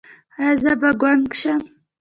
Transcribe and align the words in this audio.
ایا 0.39 0.51
زه 0.61 0.71
به 0.81 0.89
ګونګ 1.01 1.29
شم؟ 1.39 1.61